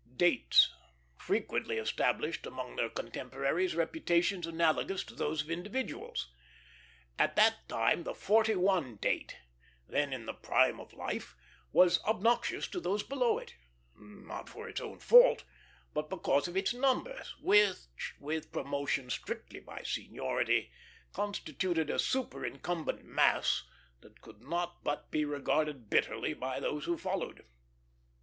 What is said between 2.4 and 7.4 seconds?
among their contemporaries reputations analogous to those of individuals. At